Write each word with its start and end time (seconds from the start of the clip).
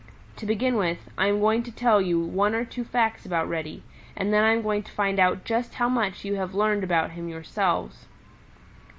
To 0.37 0.47
begin 0.47 0.77
with, 0.77 0.97
I 1.15 1.27
am 1.27 1.39
going 1.39 1.61
to 1.61 1.71
tell 1.71 2.01
you 2.01 2.19
one 2.19 2.55
or 2.55 2.65
two 2.65 2.83
facts 2.83 3.23
about 3.23 3.47
Reddy, 3.47 3.83
and 4.17 4.33
then 4.33 4.43
I 4.43 4.49
am 4.51 4.63
going 4.63 4.81
to 4.81 4.91
find 4.91 5.19
out 5.19 5.45
just 5.45 5.75
how 5.75 5.89
much 5.89 6.25
you 6.25 6.37
have 6.37 6.55
learned 6.55 6.83
about 6.83 7.11
him 7.11 7.29
yourselves. 7.29 8.07